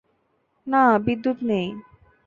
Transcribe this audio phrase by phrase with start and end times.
[0.67, 1.67] না, বিদ্যুৎ নেই।